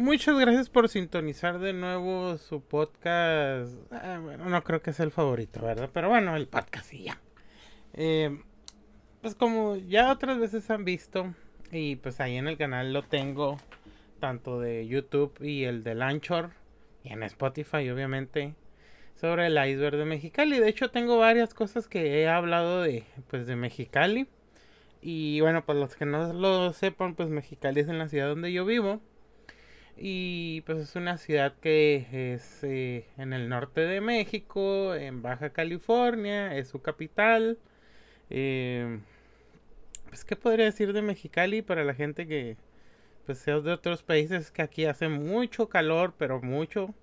[0.00, 3.74] Muchas gracias por sintonizar de nuevo su podcast.
[3.92, 5.90] Ah, bueno, no creo que sea el favorito, ¿verdad?
[5.92, 7.20] Pero bueno, el podcast y ya.
[7.92, 8.40] Eh,
[9.20, 11.34] pues como ya otras veces han visto,
[11.70, 13.58] y pues ahí en el canal lo tengo,
[14.20, 16.52] tanto de YouTube y el de Lanchor,
[17.04, 18.54] y en Spotify obviamente,
[19.16, 20.58] sobre el iceberg de Mexicali.
[20.58, 24.28] De hecho tengo varias cosas que he hablado de, pues de Mexicali.
[25.02, 28.50] Y bueno, para los que no lo sepan, pues Mexicali es en la ciudad donde
[28.50, 29.02] yo vivo.
[29.96, 35.50] Y pues es una ciudad que es eh, en el norte de México, en Baja
[35.50, 37.58] California, es su capital.
[38.30, 39.00] Eh,
[40.08, 42.56] pues qué podría decir de Mexicali para la gente que
[43.26, 46.94] pues sea de otros países que aquí hace mucho calor, pero mucho.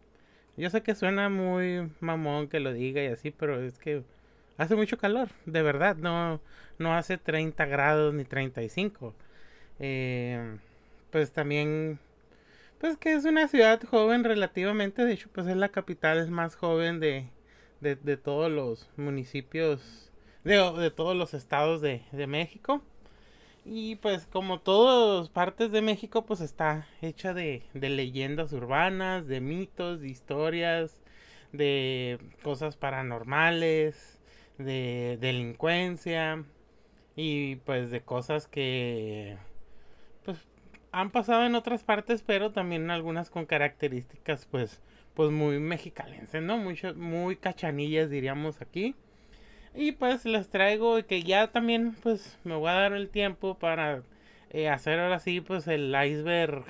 [0.58, 4.04] Yo sé que suena muy mamón que lo diga y así, pero es que
[4.58, 6.42] hace mucho calor, de verdad, no,
[6.80, 9.14] no hace 30 grados ni 35.
[9.80, 10.58] Eh,
[11.12, 12.00] pues también
[12.80, 17.00] pues que es una ciudad joven relativamente, de hecho pues es la capital más joven
[17.00, 17.30] de,
[17.82, 20.12] de, de todos los municipios,
[20.44, 22.82] de, de todos los estados de, de, México.
[23.66, 29.42] Y pues como todas partes de México pues está hecha de, de leyendas urbanas, de
[29.42, 31.02] mitos, de historias,
[31.52, 34.20] de cosas paranormales,
[34.58, 36.44] de delincuencia
[37.16, 39.38] y pues de cosas que
[41.00, 44.82] han pasado en otras partes, pero también algunas con características pues
[45.14, 46.58] pues muy mexicalenses, ¿no?
[46.58, 48.96] Muy, muy cachanillas diríamos aquí.
[49.76, 54.02] Y pues les traigo que ya también pues me voy a dar el tiempo para
[54.50, 56.66] eh, hacer ahora sí pues el iceberg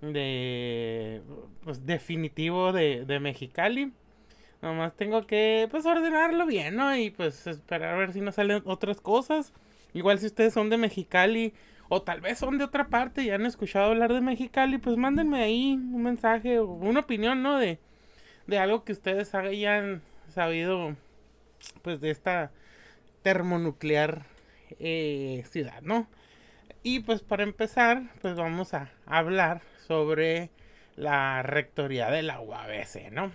[0.00, 1.22] de
[1.64, 3.92] pues definitivo de, de Mexicali.
[4.62, 6.96] Nomás tengo que pues ordenarlo bien, ¿no?
[6.96, 9.52] Y pues esperar a ver si no salen otras cosas.
[9.92, 11.52] Igual si ustedes son de Mexicali
[11.92, 15.42] o tal vez son de otra parte y han escuchado hablar de Mexicali, pues mándenme
[15.42, 17.58] ahí un mensaje o una opinión, ¿no?
[17.58, 17.80] De,
[18.46, 20.94] de algo que ustedes hayan sabido,
[21.82, 22.52] pues, de esta
[23.22, 24.24] termonuclear
[24.78, 26.06] eh, ciudad, ¿no?
[26.84, 30.50] Y pues para empezar, pues vamos a hablar sobre
[30.94, 33.32] la rectoría de la UABC, ¿no?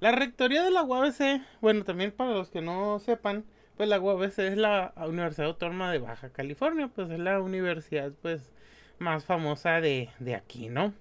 [0.00, 3.44] La rectoría de la UABC, bueno, también para los que no sepan,
[3.76, 8.50] pues la UABC es la Universidad Autónoma de Baja California, pues es la universidad pues
[8.98, 10.94] más famosa de, de aquí, ¿no?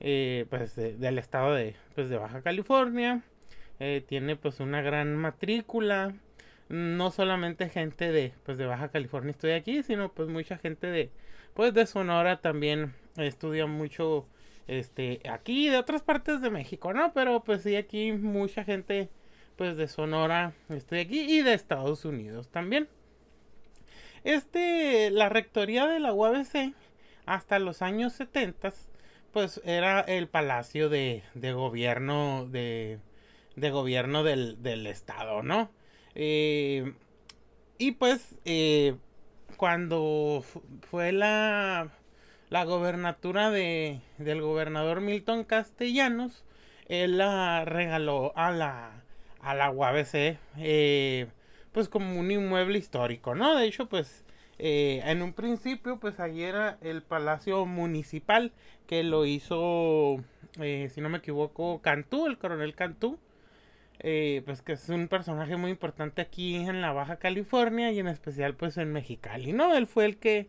[0.00, 3.22] Eh, pues del estado de, pues, de Baja California.
[3.80, 6.14] Eh, tiene pues una gran matrícula.
[6.68, 11.10] No solamente gente de, pues, de Baja California estudia aquí, sino pues mucha gente de,
[11.54, 14.26] pues de Sonora también estudia mucho
[14.66, 17.12] este aquí de otras partes de México, ¿no?
[17.14, 19.08] Pero pues sí aquí mucha gente
[19.58, 22.88] pues de Sonora estoy aquí y de Estados Unidos también.
[24.22, 26.74] Este, la rectoría de la UABC
[27.26, 28.72] hasta los años 70
[29.32, 33.00] pues era el palacio de, de gobierno de,
[33.56, 35.70] de gobierno del, del, estado, ¿no?
[36.14, 36.94] Eh,
[37.78, 38.94] y pues eh,
[39.56, 40.44] cuando
[40.88, 41.90] fue la,
[42.48, 46.44] la gobernatura de, del gobernador Milton Castellanos,
[46.86, 49.02] él la regaló a la
[49.40, 51.26] a la UABC, eh,
[51.72, 53.56] pues como un inmueble histórico, ¿no?
[53.56, 54.24] De hecho, pues
[54.58, 58.52] eh, en un principio, pues allí era el Palacio Municipal
[58.86, 60.22] que lo hizo,
[60.60, 63.18] eh, si no me equivoco, Cantú, el coronel Cantú.
[64.00, 68.54] pues que es un personaje muy importante aquí en la Baja California y en especial
[68.54, 69.74] pues en Mexicali, ¿no?
[69.76, 70.48] Él fue el que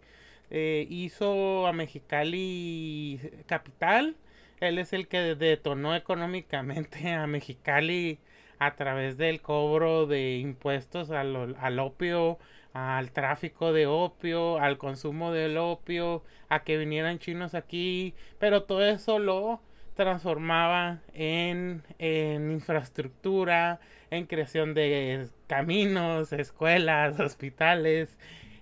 [0.90, 4.16] hizo a Mexicali capital,
[4.60, 8.20] él es el que detonó económicamente a Mexicali
[8.60, 12.38] a través del cobro de impuestos al, al opio,
[12.74, 18.86] al tráfico de opio, al consumo del opio, a que vinieran chinos aquí, pero todo
[18.86, 19.62] eso lo
[19.96, 23.80] transformaba en, en infraestructura,
[24.12, 28.18] en creación de caminos, escuelas, hospitales,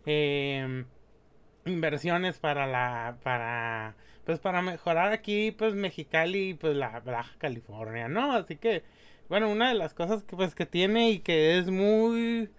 [0.06, 0.86] eh,
[1.66, 8.34] inversiones para la para pues para mejorar aquí pues Mexicali pues la Baja California, ¿no?
[8.34, 8.84] Así que
[9.30, 12.50] bueno, una de las cosas que pues que tiene y que es muy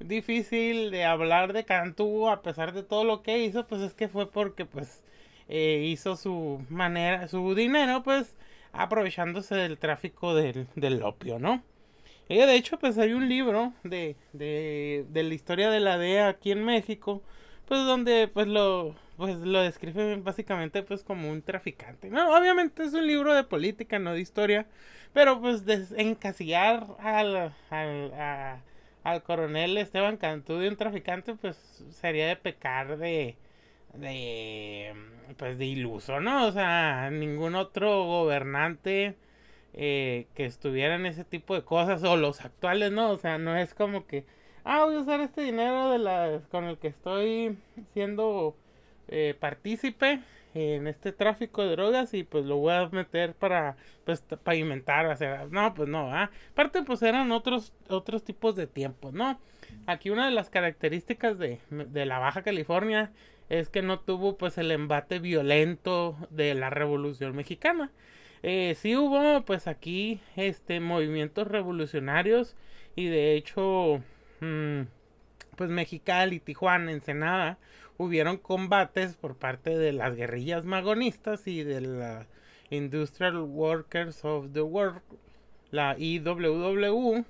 [0.00, 4.08] difícil de hablar de Cantú a pesar de todo lo que hizo, pues es que
[4.08, 5.02] fue porque pues
[5.48, 8.36] eh, hizo su manera, su dinero pues
[8.72, 11.62] aprovechándose del tráfico del, del opio, ¿no?
[12.28, 16.28] Y de hecho pues hay un libro de, de, de la historia de la DEA
[16.28, 17.22] aquí en México,
[17.66, 22.10] pues donde pues lo pues lo describe básicamente pues como un traficante.
[22.10, 24.66] No, obviamente es un libro de política, no de historia,
[25.12, 25.62] pero pues
[25.96, 28.12] encasillar al, al,
[29.04, 31.56] al coronel Esteban Cantú de un traficante pues
[31.92, 33.36] sería de pecar de
[33.94, 34.92] de
[35.36, 36.46] pues de iluso, ¿no?
[36.48, 39.14] O sea, ningún otro gobernante
[39.74, 43.10] eh, que estuviera en ese tipo de cosas o los actuales, ¿no?
[43.10, 44.24] O sea, no es como que,
[44.64, 47.56] ah, voy a usar este dinero de la, con el que estoy
[47.94, 48.56] siendo
[49.08, 50.20] eh, partícipe
[50.54, 55.16] en este tráfico de drogas y pues lo voy a meter para pues pavimentar, o
[55.16, 56.30] sea, no, pues no, ¿ah?
[56.50, 59.40] Aparte pues eran otros otros tipos de tiempos, ¿no?
[59.86, 63.12] Aquí una de las características de, de la Baja California
[63.48, 67.90] es que no tuvo pues el embate violento de la Revolución Mexicana.
[68.42, 72.56] Eh, sí hubo pues aquí este movimientos revolucionarios
[72.96, 74.02] y de hecho
[74.40, 74.82] mm,
[75.56, 77.58] pues Mexicali, Tijuana, Ensenada
[77.98, 82.26] hubieron combates por parte de las guerrillas magonistas y de la
[82.70, 85.02] Industrial Workers of the World,
[85.70, 87.24] la IWW,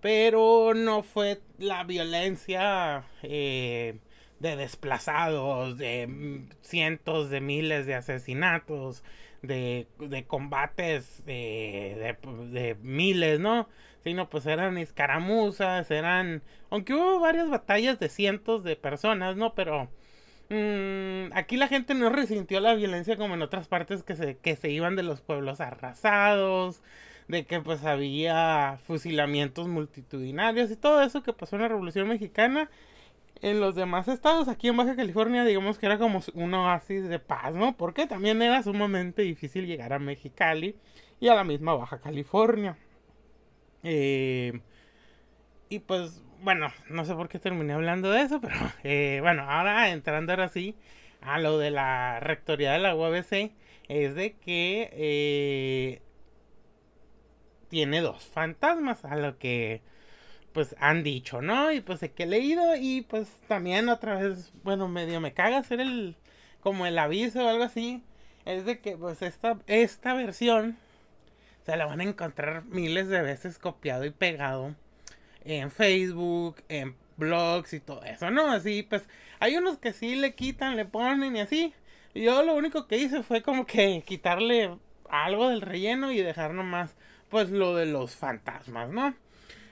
[0.00, 3.98] pero no fue la violencia eh,
[4.40, 9.02] de desplazados, de cientos de miles de asesinatos,
[9.42, 12.16] de, de combates de,
[12.50, 13.68] de, miles, ¿no?
[14.04, 16.42] Sino pues eran escaramuzas, eran...
[16.70, 19.54] Aunque hubo varias batallas de cientos de personas, ¿no?
[19.54, 19.88] Pero
[20.52, 24.56] mmm, aquí la gente no resintió la violencia como en otras partes que se, que
[24.56, 26.82] se iban de los pueblos arrasados,
[27.28, 32.70] de que pues había fusilamientos multitudinarios y todo eso que pasó en la Revolución Mexicana
[33.42, 37.18] en los demás estados, aquí en Baja California, digamos que era como un oasis de
[37.18, 37.76] paz, ¿no?
[37.76, 40.76] Porque también era sumamente difícil llegar a Mexicali
[41.20, 42.78] y a la misma Baja California.
[43.82, 44.60] Eh,
[45.68, 48.54] y pues, bueno, no sé por qué terminé hablando de eso, pero
[48.84, 50.76] eh, bueno, ahora entrando ahora sí
[51.20, 53.52] a lo de la rectoría de la UABC,
[53.88, 56.02] es de que eh,
[57.68, 59.82] tiene dos fantasmas, a lo que
[60.52, 61.72] pues han dicho, ¿no?
[61.72, 65.58] Y pues sé que he leído y pues también otra vez, bueno, medio me caga
[65.58, 66.16] hacer el,
[66.60, 68.02] como el aviso o algo así,
[68.44, 70.76] es de que pues esta, esta versión
[71.64, 74.74] se la van a encontrar miles de veces copiado y pegado
[75.44, 78.50] en Facebook, en blogs y todo eso, ¿no?
[78.50, 79.02] Así pues
[79.40, 81.74] hay unos que sí le quitan, le ponen y así.
[82.14, 84.76] Yo lo único que hice fue como que quitarle
[85.08, 86.94] algo del relleno y dejar nomás
[87.28, 89.14] pues lo de los fantasmas, ¿no?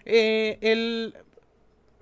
[0.07, 1.15] Eh, el,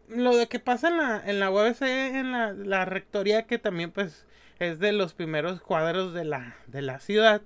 [0.08, 4.24] lo de que pasa en la, en la en la, la, rectoría, que también pues
[4.60, 7.42] es de los primeros cuadros de la, de la ciudad,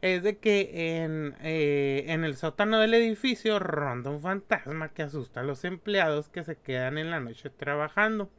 [0.00, 5.40] es de que en, eh, en el sótano del edificio ronda un fantasma que asusta
[5.40, 8.30] a los empleados que se quedan en la noche trabajando.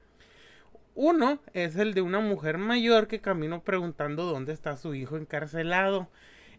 [0.95, 6.09] Uno es el de una mujer mayor que camino preguntando dónde está su hijo encarcelado.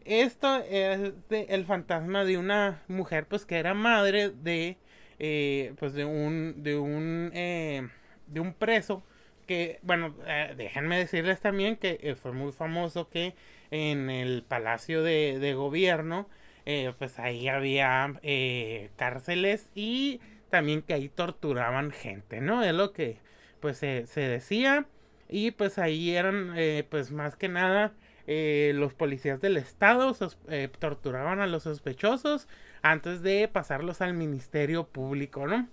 [0.05, 4.79] Esto es el fantasma de una mujer pues que era madre de
[5.19, 7.89] eh, pues de un de un eh,
[8.29, 9.03] de un preso
[9.47, 10.15] que bueno
[10.57, 13.35] déjenme decirles también que fue muy famoso que
[13.71, 16.29] en el palacio de, de gobierno
[16.99, 18.13] pues ahí había
[18.97, 20.21] cárceles y
[20.51, 23.17] también que ahí torturaban gente no es lo que
[23.61, 24.87] pues se decía
[25.31, 26.55] y pues ahí eran
[26.91, 27.95] pues más que nada
[28.31, 30.15] eh, los policías del estado
[30.49, 32.47] eh, torturaban a los sospechosos
[32.83, 35.67] antes de pasarlos al ministerio público, ¿no?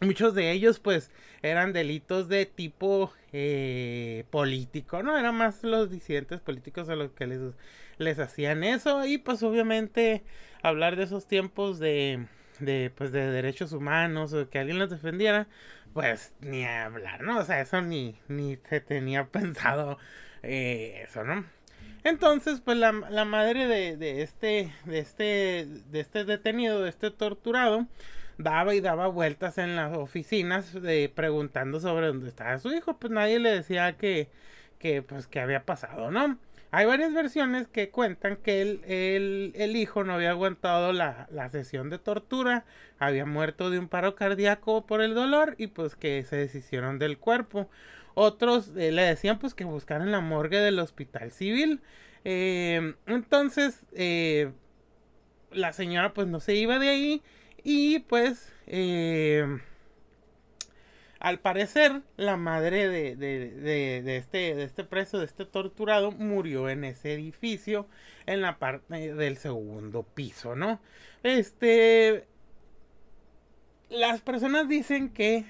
[0.00, 1.10] Muchos de ellos pues
[1.42, 5.16] eran delitos de tipo eh, político, ¿no?
[5.18, 7.40] Eran más los disidentes políticos a los que les,
[7.98, 10.24] les hacían eso y pues obviamente
[10.62, 12.26] hablar de esos tiempos de,
[12.58, 15.46] de pues de derechos humanos o que alguien los defendiera
[15.94, 17.38] pues ni hablar, ¿no?
[17.38, 19.98] O sea, eso ni, ni se tenía pensado
[20.42, 21.44] eso, ¿no?
[22.02, 27.86] Entonces, pues la, madre de, este, de este, de este detenido, de este torturado,
[28.38, 32.98] daba y daba vueltas en las oficinas de preguntando sobre dónde estaba su hijo.
[32.98, 34.28] Pues nadie le decía que,
[34.78, 36.38] que pues que había pasado, ¿no?
[36.70, 41.88] Hay varias versiones que cuentan que el, el, hijo no había aguantado la, la, sesión
[41.88, 42.64] de tortura,
[42.98, 47.18] había muerto de un paro cardíaco por el dolor y pues que se deshicieron del
[47.18, 47.70] cuerpo.
[48.14, 51.80] Otros eh, le decían pues que buscaran la morgue del hospital civil.
[52.24, 54.50] Eh, entonces, eh,
[55.52, 57.22] la señora pues no se iba de ahí
[57.64, 58.52] y pues
[61.18, 66.84] al parecer la madre de, de, este, de este preso, de este torturado, murió en
[66.84, 67.88] ese edificio
[68.26, 70.80] en la parte del segundo piso, ¿no?
[71.22, 72.26] Este...
[73.90, 75.44] Las personas dicen que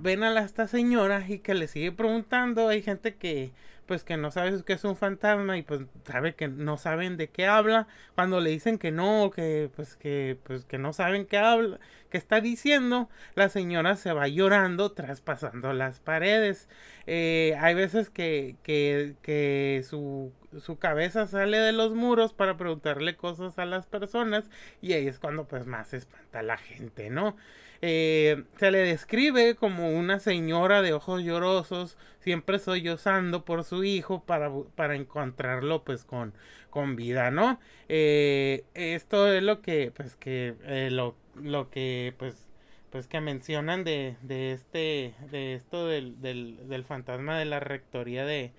[0.00, 2.68] ven a esta señora y que le sigue preguntando.
[2.68, 3.50] Hay gente que
[3.90, 7.28] pues que no sabes que es un fantasma y pues sabe que no saben de
[7.28, 11.38] qué habla, cuando le dicen que no, que pues que pues que no saben qué
[11.38, 16.68] habla, que está diciendo, la señora se va llorando traspasando las paredes.
[17.08, 23.16] Eh, hay veces que, que, que su su cabeza sale de los muros para preguntarle
[23.16, 24.48] cosas a las personas
[24.80, 27.36] y ahí es cuando pues más espanta a la gente, ¿no?
[27.82, 34.22] Eh, se le describe como una señora de ojos llorosos, siempre sollozando por su hijo
[34.24, 36.34] para, para encontrarlo pues con,
[36.68, 37.58] con vida, ¿no?
[37.88, 42.48] Eh, esto es lo que pues que eh, lo, lo que pues
[42.90, 48.24] pues que mencionan de, de este de esto del, del, del fantasma de la rectoría
[48.26, 48.52] de,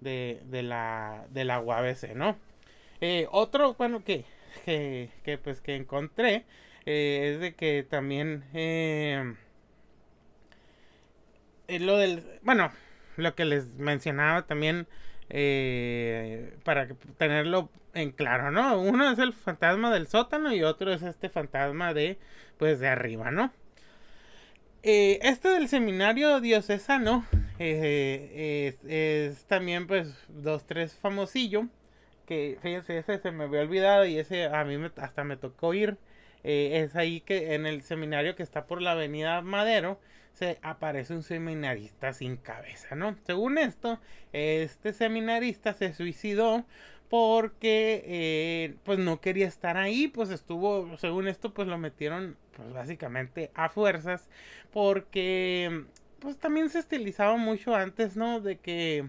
[0.00, 2.36] de, de la, de la UABC, ¿no?
[3.30, 4.24] Otro, bueno, que,
[4.64, 6.44] que, que, pues que encontré
[6.86, 9.34] eh, es de que también eh,
[11.68, 12.72] lo del, bueno,
[13.16, 14.86] lo que les mencionaba también
[16.64, 16.88] para
[17.18, 18.80] tenerlo en claro, ¿no?
[18.80, 22.18] Uno es el fantasma del sótano y otro es este fantasma de,
[22.58, 23.52] pues, de arriba, ¿no?
[24.88, 27.26] Eh, este del seminario diocesano
[27.58, 31.66] eh, es, también pues dos, tres famosillo.
[32.24, 35.96] Que fíjense, ese se me había olvidado y ese a mí hasta me tocó ir.
[36.44, 39.98] Eh, es ahí que en el seminario que está por la avenida Madero
[40.32, 43.16] se aparece un seminarista sin cabeza, ¿no?
[43.24, 43.98] Según esto,
[44.32, 46.66] este seminarista se suicidó
[47.08, 52.72] porque eh, pues no quería estar ahí, pues estuvo, según esto, pues lo metieron pues
[52.72, 54.28] básicamente a fuerzas,
[54.72, 55.84] porque
[56.18, 58.40] pues también se estilizaba mucho antes, ¿no?
[58.40, 59.08] De que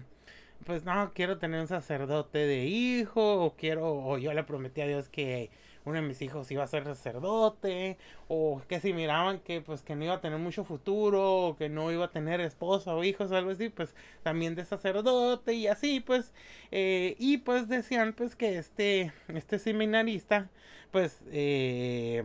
[0.64, 4.86] pues no, quiero tener un sacerdote de hijo, o quiero, o yo le prometí a
[4.86, 5.50] Dios que
[5.88, 9.96] uno de mis hijos iba a ser sacerdote, o que si miraban que pues que
[9.96, 13.30] no iba a tener mucho futuro, o que no iba a tener esposa o hijos
[13.30, 16.32] o algo así, pues también de sacerdote y así, pues,
[16.70, 20.50] eh, y pues decían pues que este, este seminarista,
[20.92, 22.24] pues, eh,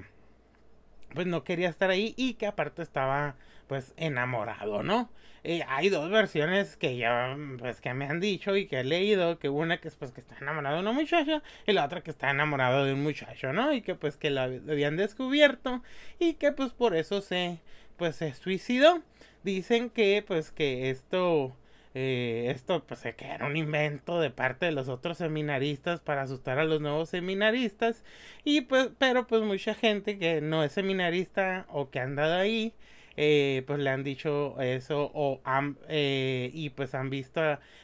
[1.13, 3.35] pues no quería estar ahí y que aparte estaba
[3.67, 5.09] pues enamorado, ¿no?
[5.45, 9.39] Eh, hay dos versiones que ya pues que me han dicho y que he leído,
[9.39, 12.11] que una que es pues que está enamorado de una muchacha y la otra que
[12.11, 13.73] está enamorado de un muchacho, ¿no?
[13.73, 15.83] Y que pues que la habían descubierto
[16.17, 17.59] y que pues por eso se
[17.97, 19.01] pues se suicidó.
[19.43, 21.57] Dicen que pues que esto
[21.93, 26.59] eh, esto pues que era un invento de parte de los otros seminaristas para asustar
[26.59, 28.03] a los nuevos seminaristas
[28.43, 32.73] y pues pero pues mucha gente que no es seminarista o que ha andado ahí
[33.15, 37.41] eh, pues le han dicho eso o han, eh, y pues han visto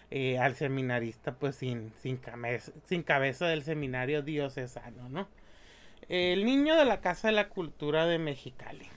[0.09, 5.27] eh, al seminarista pues sin, sin, cabeza, sin cabeza del seminario diocesano, ¿no?
[6.07, 8.87] El niño de la Casa de la Cultura de Mexicali.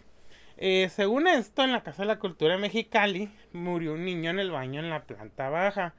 [0.59, 4.81] Según esto, en la Casa de la Cultura Mexicali murió un niño en el baño
[4.81, 5.95] en la planta baja.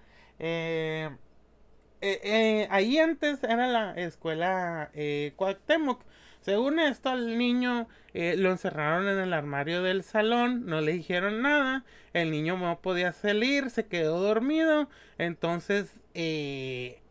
[2.70, 4.92] ahí antes era la escuela
[5.36, 6.04] Cuauhtémoc
[6.44, 11.42] según esto, al niño eh, lo encerraron en el armario del salón, no le dijeron
[11.42, 17.02] nada, el niño no podía salir, se quedó dormido, entonces, eh,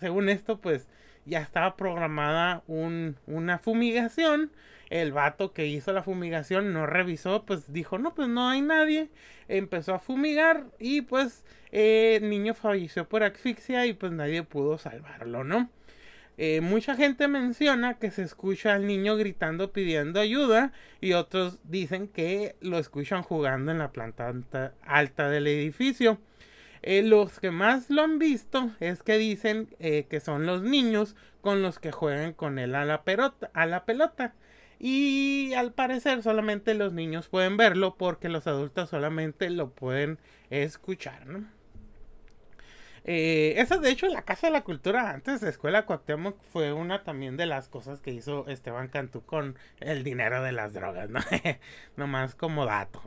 [0.00, 0.88] según esto, pues
[1.26, 4.52] ya estaba programada un, una fumigación.
[4.88, 9.10] El vato que hizo la fumigación no revisó, pues dijo, no, pues no hay nadie.
[9.48, 14.78] Empezó a fumigar y pues eh, el niño falleció por asfixia y pues nadie pudo
[14.78, 15.68] salvarlo, ¿no?
[16.38, 22.08] Eh, mucha gente menciona que se escucha al niño gritando pidiendo ayuda y otros dicen
[22.08, 26.18] que lo escuchan jugando en la planta alta del edificio.
[26.82, 31.16] Eh, los que más lo han visto es que dicen eh, que son los niños
[31.40, 34.34] con los que juegan con él a la, pelota, a la pelota.
[34.78, 40.18] Y al parecer solamente los niños pueden verlo porque los adultos solamente lo pueden
[40.50, 41.56] escuchar, ¿no?
[43.08, 47.04] Eh, esa, de hecho, la Casa de la Cultura antes de Escuela Cuauhtémoc fue una
[47.04, 51.20] también de las cosas que hizo Esteban Cantú con el dinero de las drogas, ¿no?
[51.96, 53.00] Nomás como dato.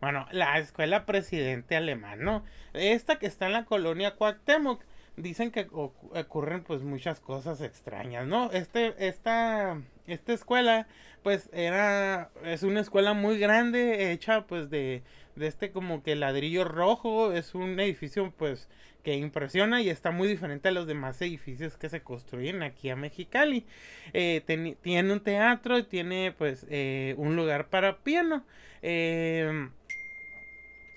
[0.00, 2.44] Bueno, la Escuela Presidente Alemán, ¿no?
[2.72, 4.82] Esta que está en la colonia Cuauhtémoc,
[5.16, 8.50] dicen que ocurren pues muchas cosas extrañas, ¿no?
[8.52, 10.86] Este, esta, esta escuela,
[11.22, 15.02] pues era, es una escuela muy grande, hecha pues de,
[15.34, 18.68] de este como que ladrillo rojo, es un edificio pues
[19.02, 22.96] que impresiona y está muy diferente a los demás edificios que se construyen aquí a
[22.96, 23.64] Mexicali.
[24.12, 24.42] Eh,
[24.82, 28.44] tiene un teatro, tiene pues eh, un lugar para piano.
[28.82, 29.70] Eh,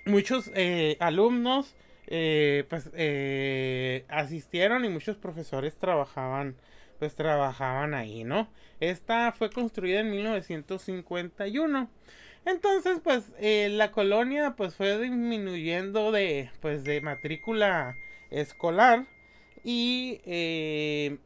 [0.05, 0.51] muchos
[0.99, 1.75] alumnos
[2.07, 2.91] pues
[4.09, 6.55] asistieron y muchos profesores trabajaban
[7.01, 8.47] pues trabajaban ahí, ¿no?
[8.79, 11.89] Esta fue construida en 1951.
[12.45, 17.95] Entonces, pues, eh, la colonia, pues, fue disminuyendo de, pues, de matrícula
[18.29, 19.07] escolar
[19.63, 21.17] y eh,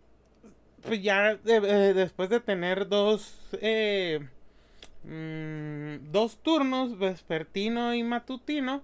[0.82, 4.20] pues ya eh, después de tener dos eh,
[5.08, 8.84] mm, dos turnos vespertino y matutino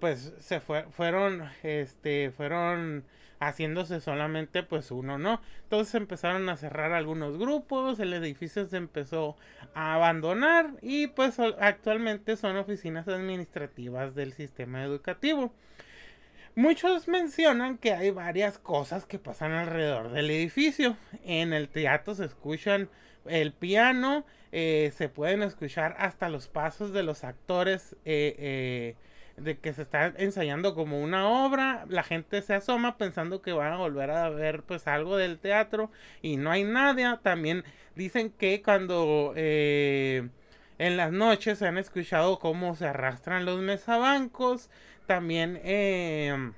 [0.00, 3.04] pues se fueron este fueron
[3.44, 5.40] haciéndose solamente pues uno, ¿no?
[5.64, 9.36] Entonces empezaron a cerrar algunos grupos, el edificio se empezó
[9.74, 15.52] a abandonar y pues actualmente son oficinas administrativas del sistema educativo.
[16.56, 20.96] Muchos mencionan que hay varias cosas que pasan alrededor del edificio.
[21.24, 22.88] En el teatro se escuchan
[23.26, 28.96] el piano, eh, se pueden escuchar hasta los pasos de los actores eh, eh,
[29.36, 33.72] de que se está ensayando como una obra, la gente se asoma pensando que van
[33.72, 35.90] a volver a ver pues algo del teatro
[36.22, 37.06] y no hay nadie.
[37.22, 37.64] También
[37.96, 40.28] dicen que cuando eh,
[40.78, 44.70] en las noches se han escuchado cómo se arrastran los mesabancos,
[45.06, 46.52] también eh,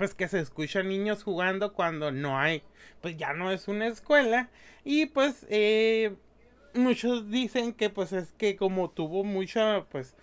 [0.00, 2.62] pues que se escuchan niños jugando cuando no hay,
[3.02, 4.48] pues ya no es una escuela
[4.82, 6.16] y pues eh,
[6.72, 10.16] muchos dicen que pues es que como tuvo mucha pues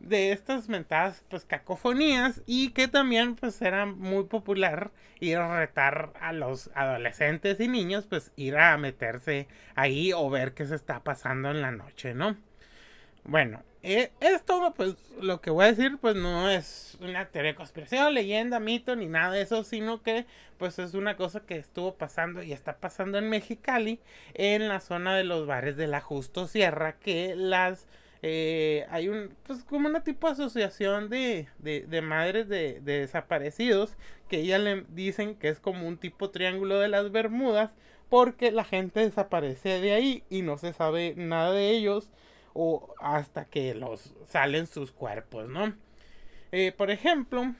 [0.00, 6.12] de estas mentadas pues cacofonías y que también pues era muy popular ir a retar
[6.20, 11.04] a los adolescentes y niños pues ir a meterse ahí o ver qué se está
[11.04, 12.36] pasando en la noche, ¿no?
[13.24, 17.56] Bueno, eh, esto pues lo que voy a decir pues no es una teoría de
[17.56, 20.26] conspiración, leyenda, mito ni nada de eso, sino que
[20.58, 23.98] pues es una cosa que estuvo pasando y está pasando en Mexicali
[24.34, 27.86] en la zona de los bares de la Justo Sierra que las
[28.24, 33.96] eh, hay un, pues como una tipo de asociación de, de, madres de, desaparecidos
[34.28, 37.72] que ella le dicen que es como un tipo triángulo de las Bermudas
[38.08, 42.10] porque la gente desaparece de ahí y no se sabe nada de ellos
[42.54, 45.74] o hasta que los salen sus cuerpos, ¿no?
[46.52, 47.54] Eh, por ejemplo,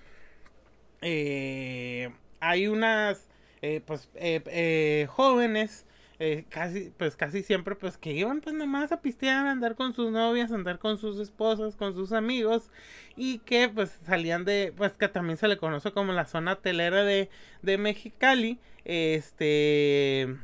[1.00, 3.28] eh, hay unas
[3.87, 4.08] pues
[5.08, 5.87] jóvenes
[6.25, 9.92] eh, casi, pues casi siempre, pues que iban pues nomás a pistear, a andar con
[9.92, 12.70] sus novias, a andar con sus esposas, con sus amigos,
[13.16, 17.02] y que pues salían de, pues que también se le conoce como la zona telera
[17.02, 17.28] de,
[17.62, 20.37] de Mexicali, este,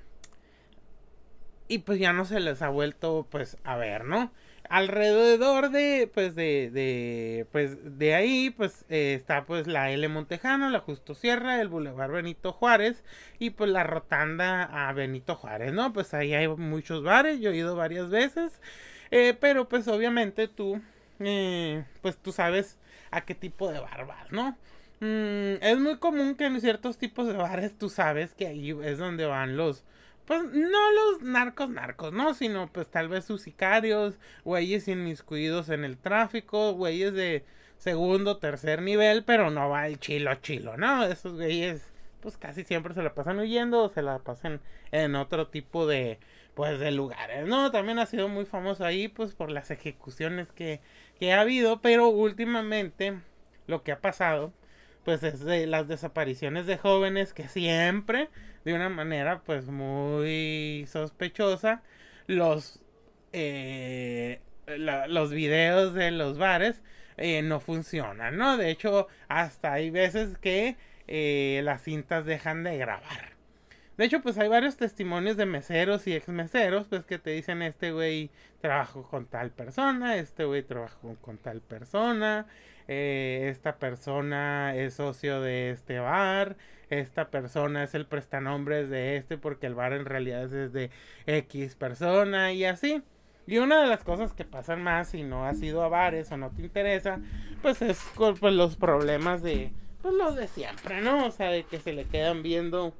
[1.69, 4.33] y pues ya no se les ha vuelto pues a ver, ¿no?
[4.69, 10.69] alrededor de pues de, de pues de ahí pues eh, está pues la L Montejano,
[10.69, 13.03] la Justo Sierra, el Boulevard Benito Juárez
[13.39, 15.93] y pues la rotanda a Benito Juárez, ¿no?
[15.93, 18.61] Pues ahí hay muchos bares, yo he ido varias veces,
[19.11, 20.81] eh, pero pues obviamente tú
[21.21, 22.79] eh, pues tú sabes
[23.11, 24.57] a qué tipo de bar vas, ¿no?
[25.01, 28.99] Mm, es muy común que en ciertos tipos de bares tú sabes que ahí es
[28.99, 29.85] donde van los
[30.29, 32.35] pues no los narcos narcos, ¿no?
[32.35, 37.47] Sino pues tal vez sus sicarios, güeyes inmiscuidos en el tráfico, güeyes de
[37.79, 41.03] segundo, tercer nivel, pero no va el chilo chilo, ¿no?
[41.05, 41.83] Esos güeyes
[42.21, 44.61] pues casi siempre se la pasan huyendo o se la pasan
[44.93, 46.19] en otro tipo de
[46.53, 47.71] pues de lugares, ¿no?
[47.71, 50.83] También ha sido muy famoso ahí pues por las ejecuciones que,
[51.19, 53.19] que ha habido, pero últimamente
[53.67, 54.53] lo que ha pasado
[55.09, 58.29] pues es de las desapariciones de jóvenes que siempre
[58.67, 61.81] de una manera pues muy sospechosa
[62.27, 62.83] los
[63.33, 66.83] eh, los videos de los bares
[67.17, 72.77] eh, no funcionan no de hecho hasta hay veces que eh, las cintas dejan de
[72.77, 73.38] grabar
[73.99, 77.63] de hecho, pues hay varios testimonios de meseros y ex meseros, pues que te dicen,
[77.63, 78.31] este güey
[78.61, 82.47] trabajó con tal persona, este güey trabajó con tal persona,
[82.87, 86.57] eh, esta persona es socio de este bar,
[86.91, 90.91] esta persona es el prestanombres de este porque el bar en realidad es de
[91.27, 93.03] X persona y así.
[93.49, 96.37] Y una de las cosas que pasan más si no has ido a bares o
[96.37, 97.19] no te interesa,
[97.63, 101.27] pues es pues, los problemas de, pues los de siempre, ¿no?
[101.27, 102.95] O sea, de que se le quedan viendo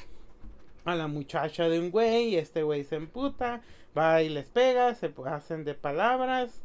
[0.89, 3.63] a la muchacha de un güey este güey se emputa,
[3.97, 6.63] va y les pega, se hacen de palabras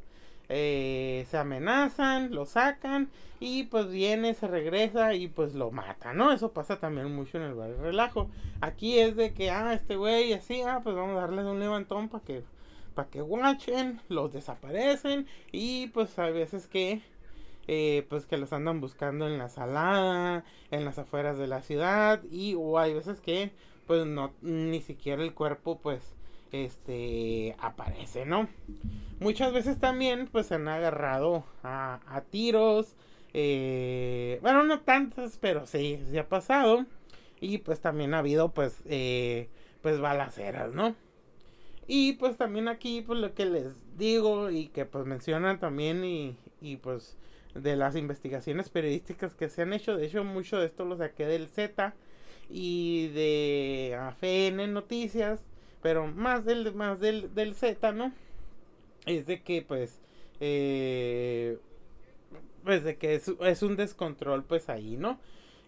[0.49, 3.09] eh, se amenazan, lo sacan
[3.39, 6.31] y pues viene, se regresa y pues lo mata, ¿no?
[6.31, 8.29] Eso pasa también mucho en el barrio relajo.
[8.61, 12.09] Aquí es de que, ah, este güey así, ah, pues vamos a darles un levantón
[12.09, 12.43] para que,
[12.93, 17.01] para que watchen, los desaparecen y pues a veces que,
[17.67, 22.21] eh, pues que los andan buscando en la salada, en las afueras de la ciudad
[22.31, 23.51] y o hay veces que
[23.87, 26.15] pues no, ni siquiera el cuerpo pues
[26.51, 28.47] este aparece, ¿no?
[29.19, 32.95] Muchas veces también pues se han agarrado a, a tiros,
[33.33, 36.85] eh, bueno, no tantas, pero sí, sí ha pasado.
[37.39, 39.49] Y pues también ha habido pues, eh,
[39.81, 40.95] pues balaceras, ¿no?
[41.87, 46.37] Y pues también aquí pues lo que les digo y que pues mencionan también y,
[46.61, 47.17] y pues
[47.53, 49.97] de las investigaciones periodísticas que se han hecho.
[49.97, 51.93] De hecho, mucho de esto lo saqué del Z
[52.49, 55.43] y de AFN Noticias,
[55.81, 58.13] pero más del, más del, del Z, ¿no?
[59.05, 60.01] Es de que, pues,
[60.39, 61.57] eh,
[62.63, 65.19] pues de que es, es un descontrol, pues ahí, ¿no?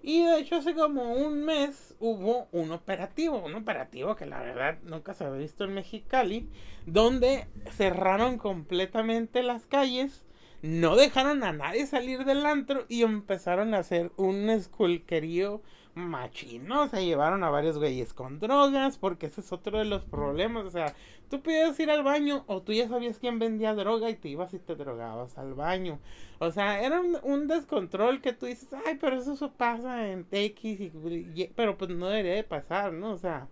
[0.07, 4.77] Y de hecho hace como un mes hubo un operativo, un operativo que la verdad
[4.83, 6.47] nunca se había visto en Mexicali,
[6.85, 10.23] donde cerraron completamente las calles,
[10.61, 15.63] no dejaron a nadie salir del antro y empezaron a hacer un esculquerío
[15.95, 16.87] machino.
[16.87, 20.65] Se llevaron a varios güeyes con drogas, porque ese es otro de los problemas.
[20.65, 20.93] O sea,
[21.29, 24.53] tú podías ir al baño o tú ya sabías quién vendía droga y te ibas
[24.53, 25.99] y te drogabas al baño.
[26.39, 31.47] O sea, era un, descontrol que tú dices, ay, pero eso, pasa en X, y,
[31.55, 33.11] pero pues no debería de pasar, ¿no?
[33.11, 33.47] O sea,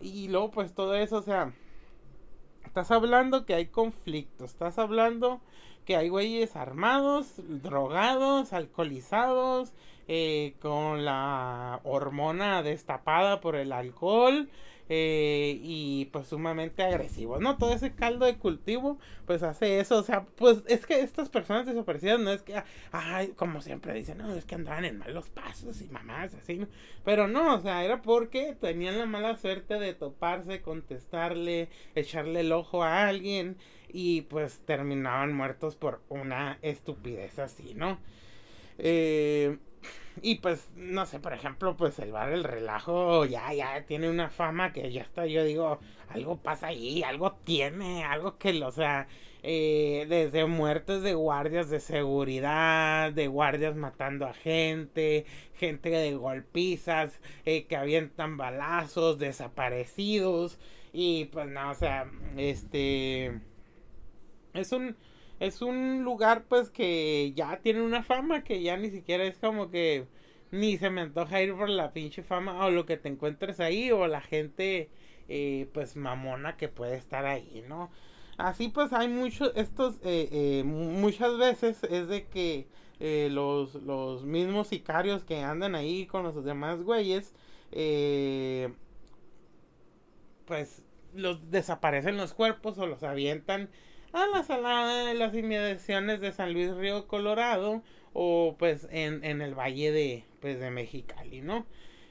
[0.00, 1.52] y luego pues todo eso, o sea,
[2.64, 5.40] estás hablando que hay conflictos, estás hablando
[5.84, 9.72] que hay güeyes armados, drogados, alcoholizados,
[10.08, 14.48] eh, con la hormona destapada por el alcohol
[14.88, 17.56] eh, y pues sumamente agresivos, ¿no?
[17.56, 21.66] Todo ese caldo de cultivo pues hace eso, o sea, pues es que estas personas
[21.66, 25.80] desaparecidas no es que, ay, como siempre dicen, no, es que andaban en malos pasos
[25.80, 26.66] y mamás así, ¿no?
[27.04, 32.52] Pero no, o sea, era porque tenían la mala suerte de toparse, contestarle, echarle el
[32.52, 33.56] ojo a alguien
[33.88, 37.98] y pues terminaban muertos por una estupidez así, ¿no?
[38.78, 39.58] Eh,
[40.22, 44.30] y pues, no sé, por ejemplo, pues el bar El Relajo ya, ya tiene una
[44.30, 49.08] fama que ya está, yo digo, algo pasa ahí, algo tiene, algo que, o sea,
[49.42, 57.20] eh, desde muertes de guardias de seguridad, de guardias matando a gente, gente de golpizas,
[57.44, 60.58] eh, que avientan balazos, desaparecidos,
[60.92, 63.40] y pues no, o sea, este...
[64.54, 64.96] Es un
[65.42, 69.70] es un lugar pues que ya tiene una fama que ya ni siquiera es como
[69.70, 70.06] que
[70.52, 73.90] ni se me antoja ir por la pinche fama o lo que te encuentres ahí
[73.90, 74.88] o la gente
[75.28, 77.90] eh, pues mamona que puede estar ahí, ¿no?
[78.38, 82.68] Así pues hay muchos, estos, eh, eh, muchas veces es de que
[83.30, 87.34] los, los mismos sicarios que andan ahí con los demás güeyes,
[90.46, 93.70] pues los desaparecen los cuerpos o los avientan
[94.12, 99.40] a la salada de las inmediaciones de San Luis Río Colorado o pues en, en
[99.40, 101.66] el valle de, pues, de Mexicali, ¿no?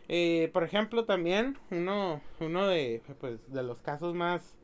[0.08, 4.58] Eh, por ejemplo, también uno, uno de, pues, de los casos más,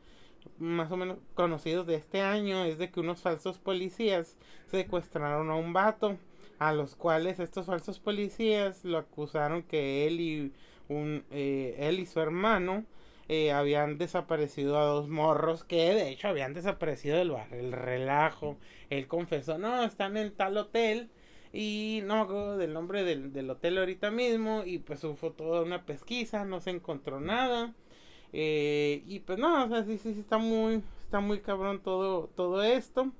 [0.57, 5.55] más o menos conocidos de este año es de que unos falsos policías secuestraron a
[5.55, 6.17] un vato,
[6.59, 10.53] a los cuales estos falsos policías lo acusaron que él y,
[10.89, 12.85] un, eh, él y su hermano
[13.29, 18.57] eh, habían desaparecido a dos morros que de hecho habían desaparecido del bar, el relajo.
[18.89, 21.09] Él confesó, no, están en tal hotel
[21.53, 25.61] y no me acuerdo del nombre del, del hotel ahorita mismo y pues fue toda
[25.61, 27.73] una pesquisa, no se encontró nada.
[28.33, 32.29] Eh, y pues no, o sea, sí, sí, sí, está muy, está muy cabrón todo,
[32.35, 33.11] todo esto.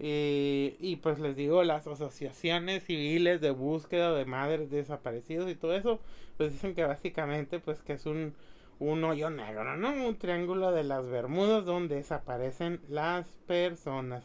[0.00, 5.74] Eh, y pues les digo, las asociaciones civiles de búsqueda de madres desaparecidos y todo
[5.74, 6.00] eso,
[6.36, 8.34] pues dicen que básicamente pues que es un,
[8.78, 9.92] un hoyo negro, ¿no?
[9.92, 14.24] Un triángulo de las Bermudas donde desaparecen las personas.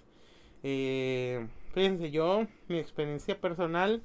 [0.63, 4.01] Eh, fíjense, yo, mi experiencia personal,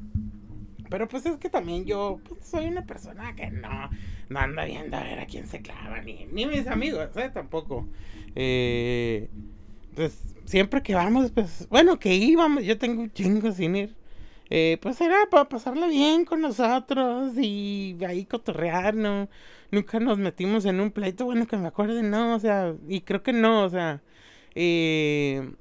[0.90, 3.90] pero pues es que también yo pues, soy una persona que no,
[4.28, 7.30] no anda viendo a ver a quién se clava, ni, ni mis amigos, ¿eh?
[7.32, 7.88] Tampoco.
[8.36, 9.28] Eh,
[9.94, 14.03] pues siempre que vamos, pues, bueno, que íbamos, yo tengo un chingo sin ir.
[14.50, 19.28] Eh, pues era para pasarla bien con nosotros y ahí cotorrear, ¿no?
[19.74, 23.22] nunca nos metimos en un pleito, bueno, que me acuerde, no, o sea, y creo
[23.22, 24.02] que no, o sea,
[24.54, 25.52] eh,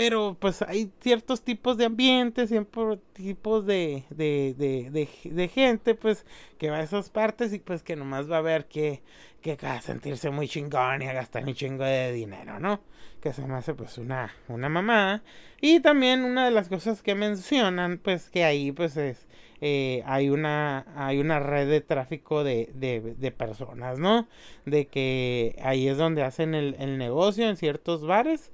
[0.00, 6.24] pero pues hay ciertos tipos de ambientes, ciertos tipos de, de, de, de, gente, pues,
[6.56, 9.02] que va a esas partes y pues que nomás va a ver que,
[9.42, 12.80] que a sentirse muy chingón y a gastar un chingo de dinero, ¿no?
[13.20, 15.22] Que se me hace pues una, una mamá.
[15.60, 19.26] Y también una de las cosas que mencionan, pues, que ahí pues es
[19.60, 24.26] eh, hay, una, hay una red de tráfico de, de, de, personas, ¿no?
[24.64, 28.50] De que ahí es donde hacen el, el negocio en ciertos bares.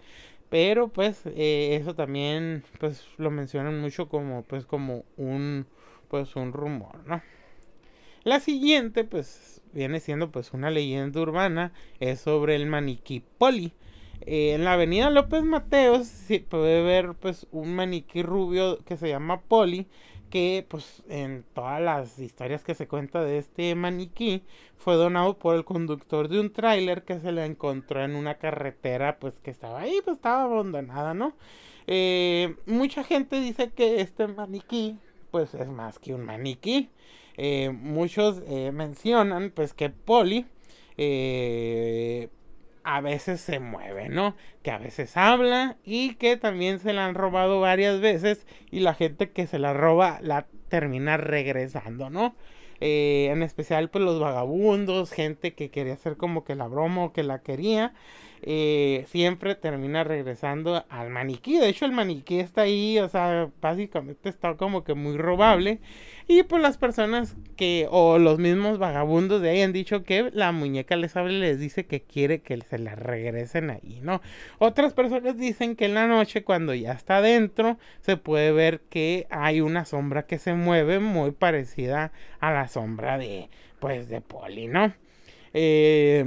[0.48, 5.66] Pero pues eh, eso también pues lo mencionan mucho como pues como un
[6.08, 7.20] pues un rumor, ¿no?
[8.22, 13.72] La siguiente pues viene siendo pues una leyenda urbana es sobre el maniquí Poli.
[14.22, 19.08] Eh, en la avenida López Mateos se puede ver pues un maniquí rubio que se
[19.08, 19.86] llama Poli
[20.30, 24.42] que pues en todas las historias que se cuenta de este maniquí
[24.76, 29.18] fue donado por el conductor de un tráiler que se le encontró en una carretera
[29.18, 31.34] pues que estaba ahí, pues estaba abandonada, ¿no?
[31.86, 34.98] Eh, mucha gente dice que este maniquí
[35.30, 36.90] pues es más que un maniquí.
[37.36, 40.46] Eh, muchos eh, mencionan pues que Polly
[42.86, 44.36] a veces se mueve, ¿no?
[44.62, 48.94] Que a veces habla y que también se la han robado varias veces y la
[48.94, 52.36] gente que se la roba la termina regresando, ¿no?
[52.80, 57.12] Eh, en especial pues los vagabundos, gente que quería hacer como que la broma o
[57.12, 57.92] que la quería,
[58.42, 61.58] eh, siempre termina regresando al maniquí.
[61.58, 65.80] De hecho el maniquí está ahí, o sea, básicamente está como que muy robable.
[66.28, 70.50] Y pues las personas que, o los mismos vagabundos de ahí han dicho que la
[70.50, 74.20] muñeca les habla y les dice que quiere que se la regresen ahí, ¿no?
[74.58, 79.26] Otras personas dicen que en la noche cuando ya está adentro se puede ver que
[79.30, 84.66] hay una sombra que se mueve muy parecida a la sombra de, pues, de Poli,
[84.66, 84.92] ¿no?
[85.54, 86.24] Eh,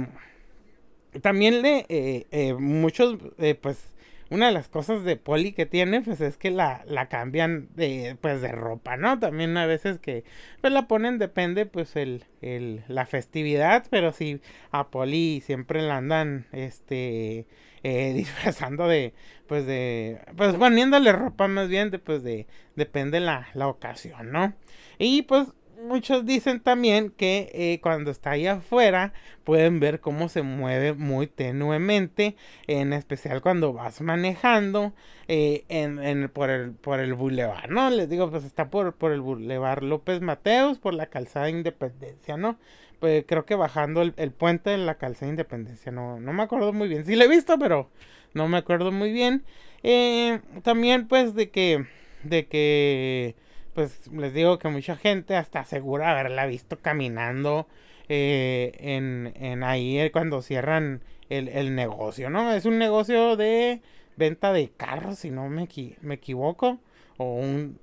[1.22, 3.18] también le, eh, eh, muchos,
[3.60, 3.90] pues,
[4.30, 8.16] una de las cosas de Poli que tiene, pues es que la, la cambian de,
[8.20, 9.18] pues de ropa, ¿no?
[9.18, 10.24] También a veces que,
[10.60, 15.96] pues la ponen, depende, pues el, el, la festividad, pero sí, a Poli siempre la
[15.96, 17.46] andan, este,
[17.82, 19.14] eh, disfrazando de,
[19.48, 22.46] pues de, pues poniéndole ropa más bien, de, pues de,
[22.76, 24.54] depende la, la ocasión, ¿no?
[24.98, 25.48] Y pues
[25.82, 29.12] muchos dicen también que eh, cuando está ahí afuera
[29.44, 34.92] pueden ver cómo se mueve muy tenuemente, en especial cuando vas manejando
[35.28, 37.90] eh, en, por, el, por el bulevar, ¿no?
[37.90, 42.58] Les digo, pues está por, por el bulevar López Mateos, por la calzada Independencia, ¿no?
[42.98, 46.88] Pues creo que bajando el, puente de la calzada Independencia, no, no me acuerdo muy
[46.88, 47.90] bien, sí lo he visto, pero
[48.34, 49.44] no me acuerdo muy bien.
[49.82, 51.86] Eh, también pues de que,
[52.22, 53.36] de que
[53.80, 57.66] pues les digo que mucha gente hasta asegura haberla visto caminando
[58.10, 62.52] eh, en, en, ahí eh, cuando cierran el, el, negocio, ¿no?
[62.52, 63.80] Es un negocio de
[64.16, 65.66] venta de carros, si no me,
[66.02, 66.78] me equivoco.
[67.16, 67.78] O un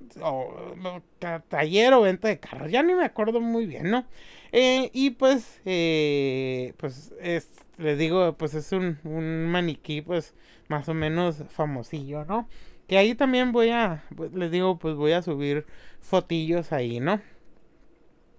[1.49, 4.05] taller o venta de carros, ya ni me acuerdo muy bien, ¿no?
[4.51, 10.35] Eh, y pues, pues es, les digo, pues es un, un maniquí, pues
[10.67, 12.47] más o menos famosillo, ¿no?
[12.87, 15.65] Que ahí también voy a, pues, les digo, pues voy a subir
[15.99, 17.21] fotillos ahí, ¿no?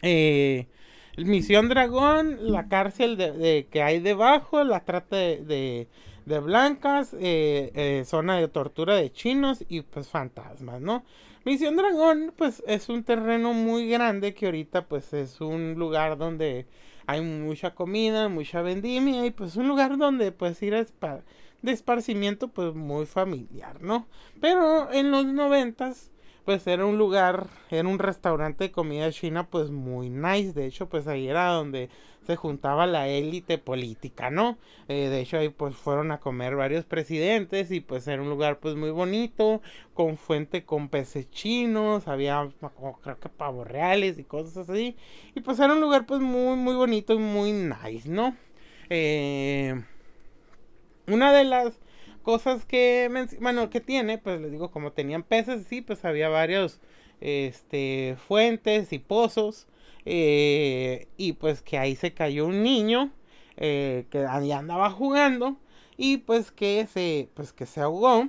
[0.02, 0.68] Eh,
[1.18, 5.88] Misión Dragón, la cárcel de, que hay debajo, la trata de,
[6.24, 11.04] de, blancas, eh, eh, zona de tortura de chinos y pues fantasmas, ¿no?
[11.44, 16.66] Misión Dragón, pues es un terreno muy grande que ahorita pues es un lugar donde
[17.06, 20.80] hay mucha comida, mucha vendimia y pues un lugar donde pues ir a
[21.62, 24.06] de esparcimiento pues muy familiar, ¿no?
[24.40, 26.10] Pero en los noventas
[26.44, 30.88] pues era un lugar, era un restaurante de comida china pues muy nice, de hecho
[30.88, 31.90] pues ahí era donde
[32.26, 34.56] se juntaba la élite política, ¿no?
[34.88, 38.60] Eh, de hecho ahí pues fueron a comer varios presidentes y pues era un lugar
[38.60, 39.60] pues muy bonito,
[39.92, 42.48] con fuente con peces chinos, había
[43.02, 44.96] creo que pavos reales y cosas así,
[45.34, 48.34] y pues era un lugar pues muy muy bonito y muy nice, ¿no?
[48.88, 49.82] Eh,
[51.08, 51.80] una de las
[52.22, 56.80] cosas que, bueno, que tiene, pues les digo, como tenían peces, sí, pues había varios,
[57.20, 59.66] este, fuentes y pozos,
[60.04, 63.12] eh, y pues que ahí se cayó un niño,
[63.56, 65.56] eh, que ahí andaba jugando,
[65.96, 68.28] y pues que se, pues que se ahogó,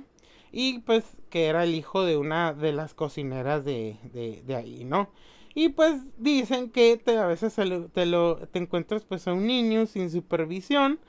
[0.52, 5.10] y pues que era el hijo de una de las cocineras de, de, ahí, ¿no?
[5.54, 9.86] Y pues dicen que te, a veces te, lo, te encuentras pues a un niño
[9.86, 11.00] sin supervisión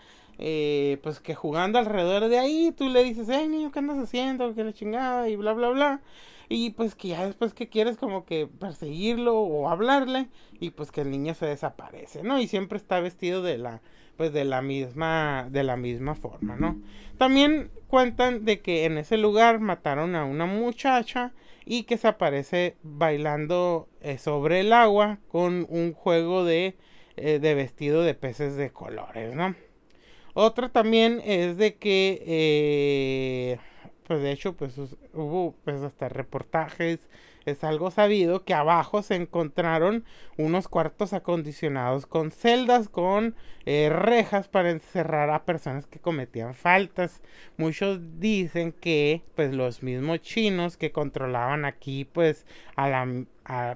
[0.44, 4.56] eh, pues que jugando alrededor de ahí, tú le dices, hey niño, ¿qué andas haciendo?
[4.56, 5.30] ¿Qué la chingada?
[5.30, 6.02] Y bla, bla, bla.
[6.50, 11.02] Y pues que ya después que quieres como que perseguirlo o hablarle y pues que
[11.02, 12.40] el niño se desaparece, ¿no?
[12.40, 13.82] Y siempre está vestido de la,
[14.18, 16.82] pues de la misma, de la misma forma, ¿no?
[17.20, 21.34] También cuentan de que en ese lugar mataron a una muchacha
[21.66, 26.76] y que se aparece bailando eh, sobre el agua con un juego de,
[27.16, 29.56] eh, de vestido de peces de colores, ¿no?
[30.34, 33.60] Otra también es de que, eh,
[34.08, 34.78] pues de hecho, pues
[35.14, 37.10] hubo pues hasta reportajes,
[37.46, 40.06] es algo sabido que abajo se encontraron
[40.38, 47.22] unos cuartos acondicionados con celdas, con eh, rejas para encerrar a personas que cometían faltas.
[47.58, 53.26] Muchos dicen que, pues los mismos chinos que controlaban aquí, pues a la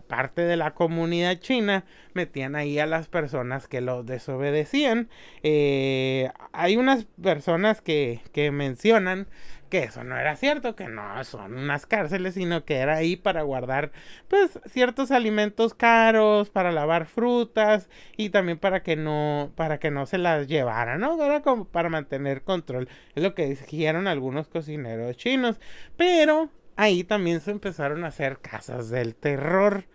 [0.07, 5.09] parte de la comunidad china metían ahí a las personas que los desobedecían.
[5.43, 9.27] Eh, hay unas personas que, que mencionan
[9.69, 13.41] que eso no era cierto, que no son unas cárceles, sino que era ahí para
[13.43, 13.91] guardar
[14.27, 20.05] pues ciertos alimentos caros, para lavar frutas y también para que no para que no
[20.05, 21.21] se las llevaran, ¿no?
[21.23, 22.87] Era como para mantener control.
[23.15, 25.59] Es lo que dijeron algunos cocineros chinos,
[25.97, 29.85] pero ahí también se empezaron a hacer casas del terror.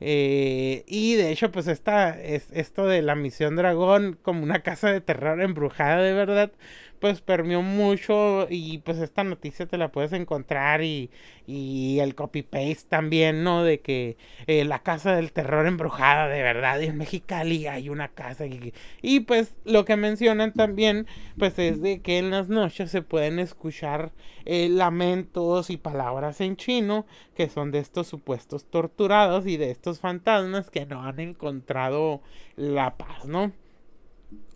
[0.00, 4.90] Eh, y de hecho, pues esta, es, esto de la misión dragón como una casa
[4.90, 6.52] de terror embrujada de verdad,
[7.00, 11.10] pues permeó mucho y pues esta noticia te la puedes encontrar y,
[11.46, 13.64] y el copy-paste también, ¿no?
[13.64, 18.46] De que eh, la casa del terror embrujada de verdad en Mexicali hay una casa
[18.46, 21.06] y, y pues lo que mencionan también
[21.38, 24.12] pues es de que en las noches se pueden escuchar
[24.44, 30.00] eh, lamentos y palabras en chino que son de estos supuestos torturados y de estos
[30.00, 32.20] fantasmas que no han encontrado
[32.56, 33.52] la paz, ¿no?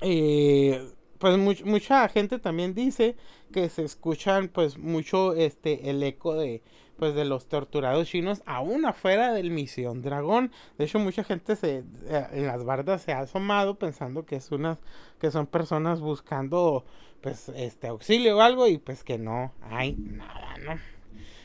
[0.00, 0.80] Eh,
[1.24, 3.16] pues mucha gente también dice
[3.50, 6.62] que se escuchan pues mucho este el eco de
[6.98, 10.52] pues de los torturados chinos aún afuera del misión dragón.
[10.76, 14.52] De hecho mucha gente se eh, en las bardas se ha asomado pensando que es
[14.52, 14.76] unas
[15.18, 16.84] que son personas buscando
[17.22, 20.78] pues este auxilio o algo y pues que no hay nada no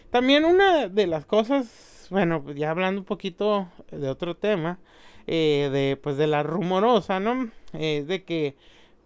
[0.10, 4.78] también una de las cosas bueno ya hablando un poquito de otro tema
[5.26, 8.58] eh, de pues de la rumorosa no es de que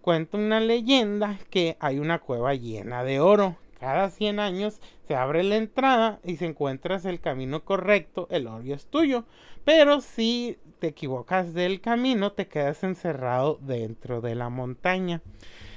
[0.03, 3.55] cuenta una leyenda que hay una cueva llena de oro.
[3.79, 8.73] Cada 100 años se abre la entrada y si encuentras el camino correcto, el oro
[8.73, 9.23] es tuyo.
[9.63, 15.21] Pero si te equivocas del camino, te quedas encerrado dentro de la montaña.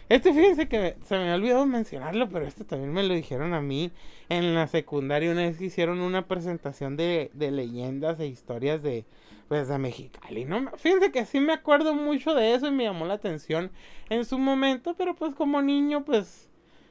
[0.09, 3.61] Este, fíjense que se me ha olvidado mencionarlo, pero este también me lo dijeron a
[3.61, 3.93] mí
[4.29, 9.05] en la secundaria una vez que hicieron una presentación de, de leyendas e historias de,
[9.49, 10.71] pues de Mexicali, ¿no?
[10.77, 13.71] Fíjense que sí me acuerdo mucho de eso y me llamó la atención
[14.09, 16.51] en su momento, pero pues como niño, pues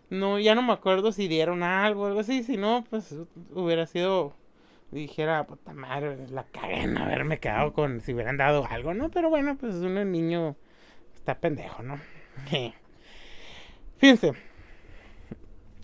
[0.10, 3.14] no, ya no me acuerdo si dieron algo o algo así, si no, pues
[3.54, 4.34] hubiera sido,
[4.92, 9.10] dijera, puta madre, la cagué en haberme quedado con, si hubieran dado algo, ¿no?
[9.12, 10.56] Pero bueno, pues un niño
[11.16, 12.00] está pendejo, ¿no?
[13.98, 14.34] Fíjense,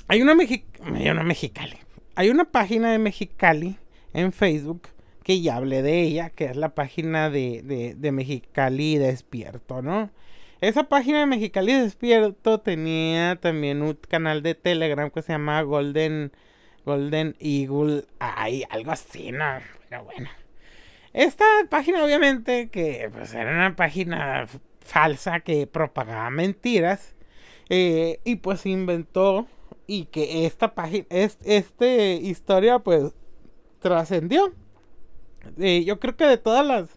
[0.08, 1.78] hay una, hay una Mexicali,
[2.16, 3.78] hay una página de Mexicali
[4.14, 4.84] en Facebook
[5.24, 10.10] que ya hablé de ella, que es la página de, de, de Mexicali Despierto, ¿no?
[10.62, 16.32] Esa página de Mexicali Despierto tenía también un canal de Telegram que se llama Golden,
[16.86, 19.46] Golden Eagle, ay, algo así, ¿no?
[19.90, 20.30] Pero bueno.
[21.14, 24.48] Esta página obviamente que pues era una página
[24.80, 27.16] falsa que propagaba mentiras
[27.70, 29.48] eh, y pues inventó
[29.88, 33.14] y que esta página, es, este historia pues
[33.80, 34.54] trascendió
[35.58, 36.90] yo creo que de todas las,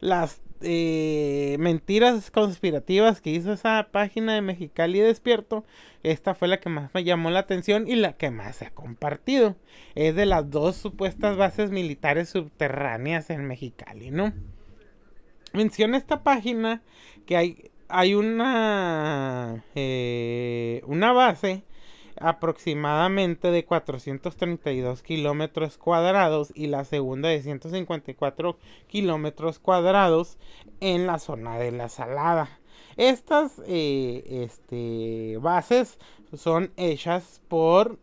[0.00, 5.64] las eh, mentiras conspirativas que hizo esa página de Mexicali Despierto,
[6.02, 8.70] esta fue la que más me llamó la atención y la que más se ha
[8.70, 9.56] compartido.
[9.94, 14.34] Es de las dos supuestas bases militares subterráneas en Mexicali, ¿no?
[15.52, 16.82] Menciona esta página
[17.26, 21.64] que hay, hay una, eh, una base
[22.20, 30.38] aproximadamente de 432 kilómetros cuadrados y la segunda de 154 kilómetros cuadrados
[30.80, 32.60] en la zona de la Salada.
[32.96, 35.98] Estas eh, este, bases
[36.34, 37.98] son hechas por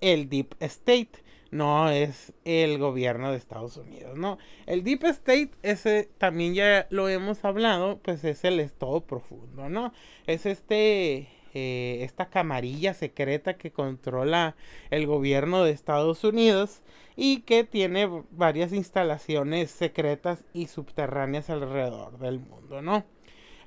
[0.00, 4.38] el Deep State, no es el gobierno de Estados Unidos, ¿no?
[4.66, 9.92] El Deep State, ese también ya lo hemos hablado, pues es el estado profundo, ¿no?
[10.26, 14.56] Es este eh, esta camarilla secreta que controla
[14.90, 16.82] el gobierno de Estados Unidos
[17.16, 23.04] y que tiene varias instalaciones secretas y subterráneas alrededor del mundo, ¿no?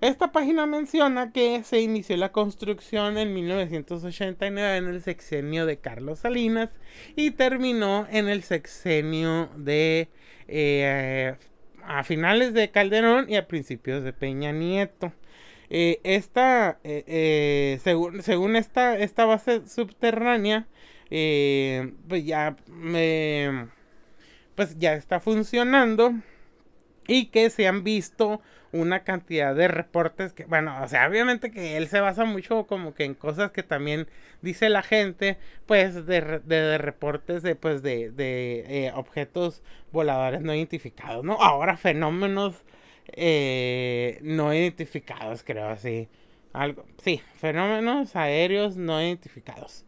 [0.02, 6.19] Esta página menciona que se inició la construcción en 1989 en el sexenio de Carlos
[6.19, 6.69] Salinas
[7.15, 10.10] y terminó en el sexenio de
[10.48, 11.36] eh,
[11.84, 15.13] a finales de Calderón y a principios de Peña Nieto.
[15.69, 20.67] Eh, esta, eh, eh, según, según esta, esta base subterránea,
[21.10, 23.67] pues ya me,
[24.56, 26.13] pues ya está funcionando
[27.08, 31.78] y que se han visto una cantidad de reportes que, bueno, o sea, obviamente que
[31.78, 34.08] él se basa mucho como que en cosas que también
[34.41, 39.62] dice la gente, pues de, de, reportes de, pues de, de objetos
[39.93, 41.41] voladores no identificados, ¿no?
[41.41, 42.65] Ahora fenómenos
[43.07, 46.07] eh, no identificados, creo así.
[46.53, 49.85] Algo, sí, fenómenos aéreos no identificados.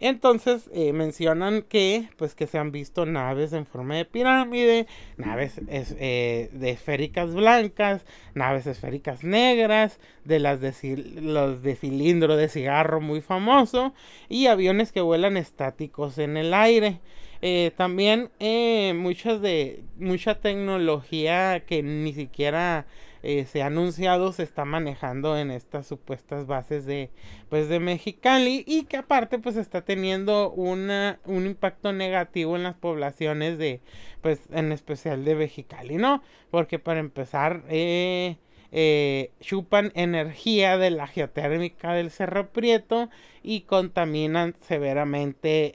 [0.00, 4.86] Entonces eh, mencionan que pues que se han visto naves en forma de pirámide,
[5.18, 10.72] naves eh, de esféricas blancas, naves esféricas negras, de las de,
[11.20, 13.92] los de cilindro de cigarro muy famoso
[14.30, 17.00] y aviones que vuelan estáticos en el aire.
[17.42, 18.30] Eh, también
[18.96, 22.86] muchas de mucha tecnología que ni siquiera
[23.22, 27.10] eh, se ha anunciado se está manejando en estas supuestas bases de
[27.50, 32.76] pues de Mexicali y que aparte pues está teniendo una, un impacto negativo en las
[32.76, 33.82] poblaciones de
[34.22, 38.38] pues en especial de Mexicali no porque para empezar eh,
[38.72, 43.10] eh, chupan energía de la geotérmica del Cerro Prieto
[43.42, 45.74] y contaminan severamente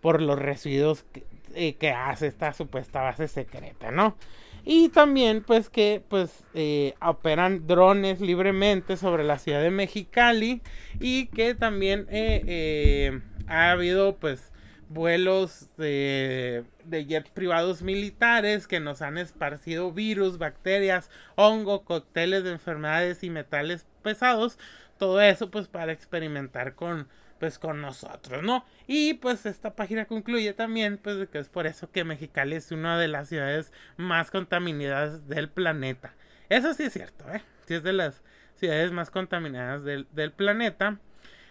[0.00, 4.16] por los residuos que, que hace esta supuesta base secreta, ¿no?
[4.64, 10.60] Y también pues que pues eh, operan drones libremente sobre la ciudad de Mexicali
[10.98, 14.52] y que también eh, eh, ha habido pues
[14.90, 22.50] vuelos de, de, jets privados militares que nos han esparcido virus, bacterias, hongo, cócteles de
[22.50, 24.58] enfermedades y metales pesados.
[24.98, 27.08] Todo eso pues para experimentar con
[27.40, 28.66] pues con nosotros, ¿no?
[28.86, 32.98] Y pues esta página concluye también pues que es por eso que Mexicali es una
[32.98, 36.14] de las ciudades más contaminadas del planeta.
[36.50, 37.42] Eso sí es cierto, ¿eh?
[37.66, 38.22] Sí es de las
[38.56, 40.98] ciudades más contaminadas del, planeta.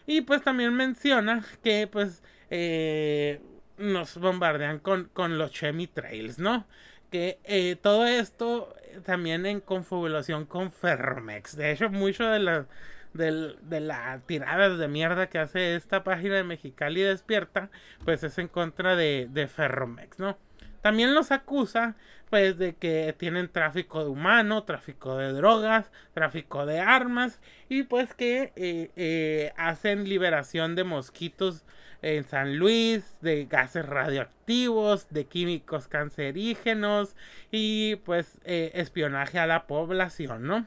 [0.05, 3.41] Y pues también menciona que pues eh,
[3.77, 6.67] nos bombardean con, con los chemitrails, ¿no?
[7.09, 8.75] Que eh, todo esto
[9.05, 11.55] también en confabulación con Ferromex.
[11.55, 12.67] De hecho, mucho de las
[13.13, 17.69] del, de la tirada de mierda que hace esta página de Mexicali Despierta,
[18.05, 20.37] pues es en contra de, Ferromex, ¿no?
[20.81, 21.95] También los acusa,
[22.29, 28.13] pues, de que tienen tráfico de humano, tráfico de drogas, tráfico de armas y pues
[28.13, 31.65] que eh, eh, hacen liberación de mosquitos
[32.01, 37.15] en San Luis, de gases radioactivos, de químicos cancerígenos
[37.51, 40.65] y pues eh, espionaje a la población, ¿no?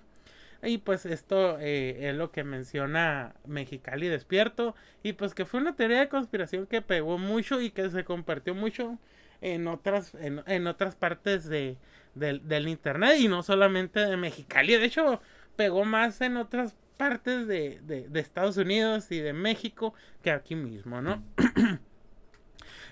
[0.62, 4.74] Y pues esto eh, es lo que menciona Mexicali Despierto.
[5.02, 8.54] Y pues que fue una teoría de conspiración que pegó mucho y que se compartió
[8.54, 8.98] mucho
[9.40, 11.76] en otras, en, otras partes de,
[12.14, 13.16] del internet.
[13.18, 14.76] Y no solamente de Mexicali.
[14.76, 15.20] De hecho,
[15.56, 21.02] pegó más en otras partes de, de Estados Unidos y de México que aquí mismo,
[21.02, 21.24] ¿no?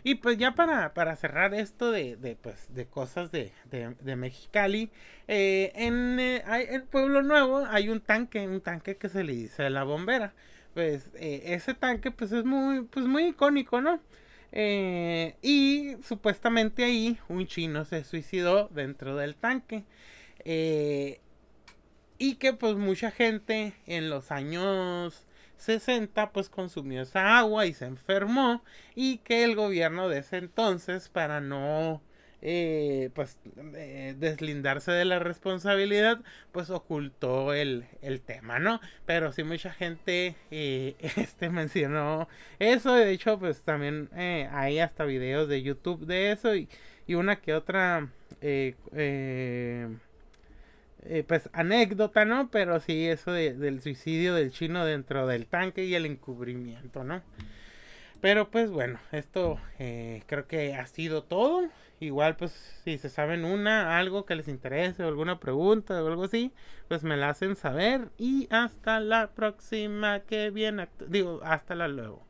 [0.02, 4.90] Y pues ya para, para cerrar esto de, de, pues, de cosas de, de, Mexicali,
[5.28, 6.42] eh, en, eh,
[6.90, 10.32] Pueblo Nuevo hay un tanque, un tanque que se le dice la bombera.
[10.74, 14.00] Pues eh, ese tanque pues es muy, pues, muy icónico, ¿no?
[14.52, 19.84] y supuestamente ahí un chino se suicidó dentro del tanque.
[22.18, 25.24] y que pues mucha gente en los años
[25.60, 28.62] 60 pues consumió esa agua y se enfermó
[28.94, 32.02] y que el gobierno de ese entonces para no
[32.42, 33.36] eh, pues
[33.74, 36.20] eh, deslindarse de la responsabilidad
[36.52, 37.86] pues ocultó el,
[38.24, 42.94] tema no pero sí mucha gente eh, este mencionó eso.
[42.94, 46.68] De hecho pues también hay hasta videos de youtube de eso y,
[47.06, 48.08] y una que otra
[48.40, 48.74] eh,
[51.26, 52.50] pues anécdota, ¿no?
[52.50, 57.22] Pero sí, eso del suicidio del chino dentro del tanque y el encubrimiento, ¿no?
[58.20, 61.68] Pero pues bueno, esto eh, creo que ha sido todo.
[62.00, 62.52] Igual pues
[62.84, 66.52] si se saben una, algo que les interese o alguna pregunta o algo así,
[66.88, 68.08] pues me la hacen saber.
[68.18, 70.88] Y hasta la próxima que viene.
[71.08, 72.29] Digo, hasta la luego.